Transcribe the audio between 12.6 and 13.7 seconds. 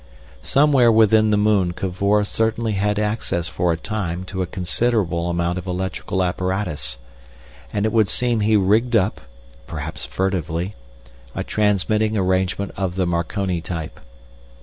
of the Marconi